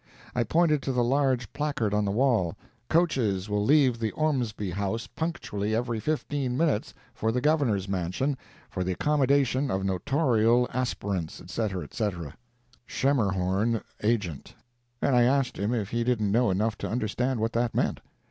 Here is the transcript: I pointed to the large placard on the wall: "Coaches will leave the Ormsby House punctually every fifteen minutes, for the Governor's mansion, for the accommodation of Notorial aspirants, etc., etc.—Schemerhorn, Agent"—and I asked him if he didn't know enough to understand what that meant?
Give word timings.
I 0.33 0.41
pointed 0.43 0.81
to 0.81 0.91
the 0.91 1.03
large 1.03 1.53
placard 1.53 1.93
on 1.93 2.05
the 2.05 2.09
wall: 2.11 2.55
"Coaches 2.89 3.47
will 3.47 3.63
leave 3.63 3.99
the 3.99 4.09
Ormsby 4.13 4.71
House 4.71 5.05
punctually 5.05 5.75
every 5.75 5.99
fifteen 5.99 6.57
minutes, 6.57 6.91
for 7.13 7.31
the 7.31 7.39
Governor's 7.39 7.87
mansion, 7.87 8.35
for 8.67 8.83
the 8.83 8.93
accommodation 8.93 9.69
of 9.69 9.85
Notorial 9.85 10.67
aspirants, 10.73 11.39
etc., 11.39 11.83
etc.—Schemerhorn, 11.83 13.83
Agent"—and 14.01 15.15
I 15.15 15.21
asked 15.21 15.59
him 15.59 15.71
if 15.71 15.91
he 15.91 16.03
didn't 16.03 16.31
know 16.31 16.49
enough 16.49 16.79
to 16.79 16.89
understand 16.89 17.39
what 17.39 17.53
that 17.53 17.75
meant? 17.75 17.99